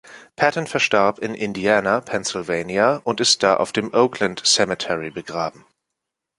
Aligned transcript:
Patton 0.35 0.65
verstarb 0.65 1.19
in 1.19 1.35
Indiana, 1.35 2.01
Pennsylvania 2.01 3.01
und 3.03 3.21
ist 3.21 3.43
da 3.43 3.57
auf 3.57 3.71
dem 3.71 3.93
Oakland 3.93 4.41
Cemetery 4.43 5.11
begraben. 5.11 5.63